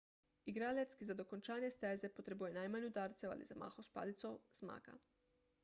[0.51, 5.01] igralec ki za dokončanje steze potrebuje najmanj udarcev ali zamahov s palico zmaga